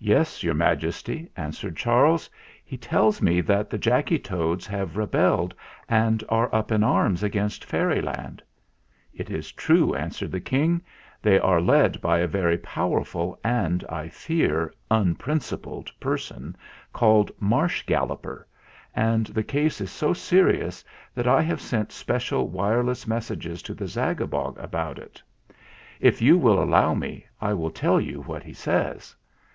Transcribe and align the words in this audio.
"Yes, 0.00 0.42
Your 0.42 0.54
Majesty," 0.54 1.28
answered 1.36 1.76
Charles. 1.76 2.30
"He 2.64 2.78
tells 2.78 3.20
me 3.20 3.42
that 3.42 3.68
the 3.68 3.76
Jacky 3.76 4.18
Toads 4.18 4.66
have 4.66 4.96
re 4.96 5.04
belled 5.04 5.52
and 5.90 6.24
are 6.30 6.48
up 6.54 6.72
in 6.72 6.82
arms 6.82 7.22
against 7.22 7.66
Fairyland." 7.66 8.42
"It 9.12 9.28
is 9.28 9.52
true," 9.52 9.94
answered 9.94 10.32
the 10.32 10.40
King. 10.40 10.80
"They 11.20 11.38
are 11.38 11.60
led 11.60 12.00
by 12.00 12.18
a 12.20 12.26
very 12.26 12.56
powerful 12.56 13.38
and, 13.44 13.84
I 13.90 14.08
fear, 14.08 14.72
un 14.90 15.14
principled 15.16 15.92
person 16.00 16.56
called 16.94 17.30
Marsh 17.38 17.82
Galloper, 17.82 18.46
and 18.96 19.26
the 19.26 19.44
case 19.44 19.82
is 19.82 19.90
so 19.90 20.14
serious 20.14 20.82
that 21.14 21.26
I 21.28 21.42
have 21.42 21.60
sent 21.60 21.92
special 21.92 22.48
wireless 22.48 23.06
messages 23.06 23.60
to 23.64 23.74
the 23.74 23.84
Zagabog 23.86 24.56
about 24.56 24.98
it. 24.98 25.20
192 26.00 26.00
THE 26.00 26.00
ZAGABOG'S 26.00 26.00
MESSAGE 26.00 26.00
193 26.00 26.08
If 26.08 26.22
you 26.22 26.38
will 26.38 26.62
allow 26.62 26.94
me, 26.94 27.26
I 27.38 27.52
will 27.52 27.70
tell 27.70 28.00
you 28.00 28.22
what 28.22 28.42
he 28.44 28.54
says." 28.54 29.14